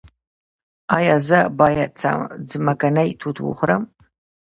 ایا 0.97 1.15
زه 1.27 1.39
باید 1.59 1.91
ځمکنۍ 2.51 3.09
توت 3.19 3.37
وخورم؟ 3.41 3.83